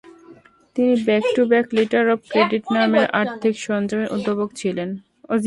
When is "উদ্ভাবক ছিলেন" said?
4.15-4.89